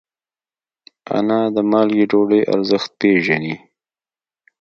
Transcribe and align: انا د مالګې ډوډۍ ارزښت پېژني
انا 1.17 1.39
د 1.55 1.57
مالګې 1.71 2.05
ډوډۍ 2.11 2.41
ارزښت 2.53 2.89
پېژني 2.99 3.55